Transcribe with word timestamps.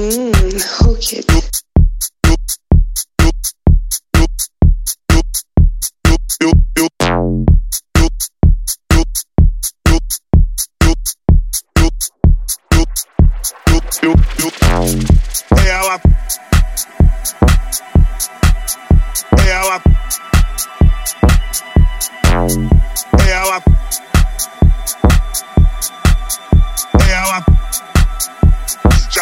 Mmm, 0.00 0.32
HOOKED. 0.78 1.26
Ela. 15.66 16.00
Ela. 19.46 19.82
Ela. 19.82 20.29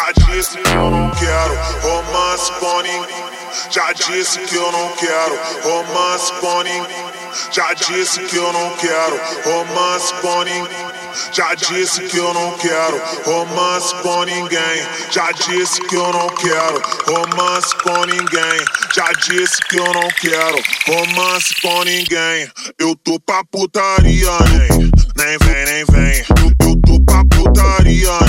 Já 0.09 0.13
disse 0.13 0.57
que 0.57 0.71
eu 0.71 0.89
não 0.89 1.11
quero 1.11 1.55
romance 1.83 2.51
com 2.53 2.81
ninguém. 2.81 3.25
Já 3.69 3.93
disse 3.93 4.39
que 4.39 4.55
eu 4.55 4.71
não 4.71 4.89
quero 4.93 5.39
romance 5.61 6.33
com 6.39 6.63
ninguém. 6.63 7.05
Já 7.51 7.73
disse 7.73 8.19
que 8.21 8.35
eu 8.37 8.51
não 8.51 8.71
quero 8.77 9.19
romance 9.45 10.11
com 10.15 10.43
ninguém. 10.43 10.89
Já 11.31 11.53
disse 11.53 12.01
que 12.07 12.17
eu 12.17 12.33
não 12.33 12.57
quero 12.57 12.99
romance 13.23 13.93
com 14.01 14.23
ninguém. 14.23 14.87
Já 15.11 15.31
disse 15.31 15.79
que 15.81 15.95
eu 15.95 16.11
não 16.11 16.27
quero 16.29 16.81
romance 17.05 17.75
com 17.75 18.05
ninguém. 18.05 18.65
Já 18.95 19.11
disse 19.13 19.57
que 19.69 19.77
eu 19.77 19.93
não 19.93 20.07
quero 20.19 20.59
romance 20.87 21.53
com 21.61 21.83
ninguém. 21.83 22.49
Eu 22.79 22.95
tô 23.03 23.19
pra 23.19 23.43
putaria, 23.51 24.31
nem, 24.49 24.91
nem 25.17 25.37
vem, 25.37 25.65
nem 25.65 25.85
vem. 25.85 26.25
Eu 26.65 26.81
tô 26.81 26.99
pra 27.05 27.23
putaria, 27.25 28.09
nem, 28.21 28.28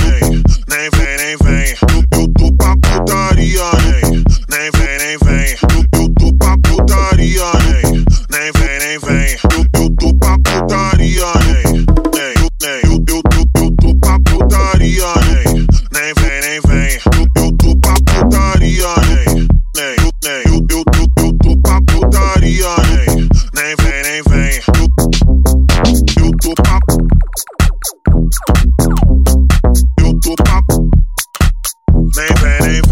nem 32.61 32.91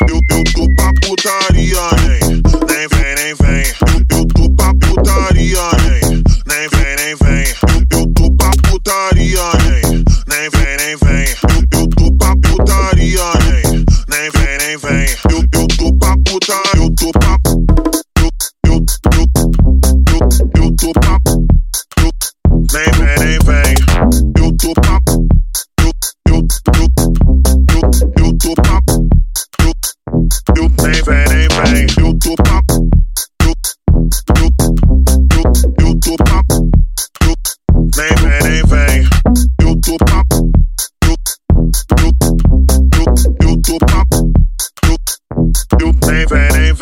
Eu, 0.00 0.20
eu 0.30 0.44
tô 0.52 0.66
pra 0.74 0.90
putaria, 1.02 1.88
nem, 2.02 2.42
nem 2.66 2.88
vem, 2.88 3.14
nem 3.14 3.34
vem. 3.34 3.66
Eu, 4.10 4.18
eu 4.18 4.26
tô 4.26 4.50
pra 4.50 4.72
putaria, 4.74 5.68
nem, 5.82 6.22
nem 6.46 6.68
vem, 6.68 6.96
nem 6.96 7.14
vem. 7.16 7.46
Eu, 7.92 8.00
eu 8.00 8.06
tô 8.14 8.30
pra 8.32 8.50
putaria, 8.62 9.50
nem, 9.64 10.04
nem 10.28 10.50
vem, 10.50 10.76
nem 10.78 10.96
vem. 10.96 11.26
Eu, 11.50 11.80
eu 11.80 11.88
tô 11.88 12.12
pra 12.12 12.34
putaria, 12.36 13.32
nem, 13.44 13.84
nem 14.08 14.30
vem, 14.30 14.58
nem 14.58 14.76
vem. 14.78 15.21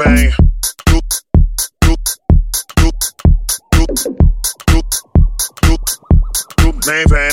Vem. 0.04 0.26
Eu, 0.26 0.32
eu, 0.92 1.00
eu, 1.84 1.96
eu, 2.78 2.86
eu, 3.76 3.86
eu, 5.58 5.76
eu 6.62 6.72
nem 6.86 7.04
vem, 7.06 7.30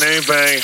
nem 0.00 0.20
vem. 0.20 0.62